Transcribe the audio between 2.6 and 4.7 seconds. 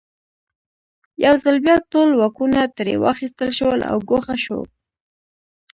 ترې واخیستل شول او ګوښه شو.